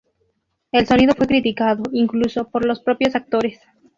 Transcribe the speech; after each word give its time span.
El 0.71 0.87
sonido 0.87 1.13
fue 1.13 1.27
criticado, 1.27 1.83
incluso, 1.91 2.49
por 2.49 2.65
los 2.65 2.79
propios 2.79 3.13
actores. 3.13 3.59